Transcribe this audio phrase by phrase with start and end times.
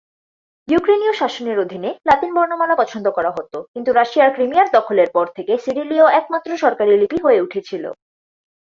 [0.67, 6.05] ইউক্রেনীয় শাসনের অধীনে, লাতিন বর্ণমালা পছন্দ করা হতো, কিন্তু রাশিয়ার ক্রিমিয়ার দখলের পর থেকে সিরিলীয়
[6.11, 7.83] একমাত্র সরকারী লিপি হয়ে উঠেছিল।